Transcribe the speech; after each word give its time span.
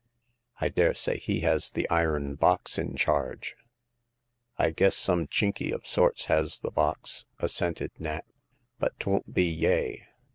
I 0.59 0.69
dare 0.69 0.95
say 0.95 1.19
he 1.19 1.41
has 1.41 1.69
the 1.69 1.87
iron 1.91 2.33
box 2.33 2.79
in 2.79 2.95
charge." 2.95 3.55
"I 4.57 4.71
guess 4.71 4.95
some 4.95 5.27
Chinky 5.27 5.71
of 5.71 5.85
sorts 5.85 6.25
has 6.25 6.61
the 6.61 6.71
box," 6.71 7.27
assented 7.37 7.91
Nat," 7.99 8.25
but 8.79 8.97
'twon't 8.97 9.31
be 9.31 9.43
Yeh. 9.47 9.97